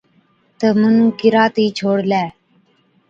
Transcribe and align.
جو 0.59 0.69
مُنُون 0.79 1.07
ڪيراتِي 1.19 1.65
ڇوڙلَي۔ 1.77 2.23